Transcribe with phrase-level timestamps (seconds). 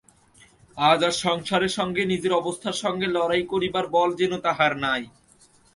[0.77, 5.03] আজ আর সংসারের সঙ্গে নিজের অবস্থার সঙ্গে লড়াই করিবার বল যেন তাহার নাই।